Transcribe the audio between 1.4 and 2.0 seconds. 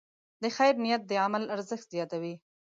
ارزښت